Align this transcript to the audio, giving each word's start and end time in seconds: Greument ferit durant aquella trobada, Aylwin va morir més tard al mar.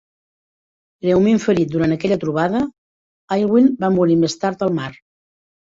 Greument 1.07 1.43
ferit 1.43 1.69
durant 1.75 1.93
aquella 1.97 2.19
trobada, 2.25 2.65
Aylwin 3.37 3.73
va 3.87 3.95
morir 4.01 4.21
més 4.27 4.41
tard 4.47 4.71
al 4.71 4.77
mar. 4.81 4.93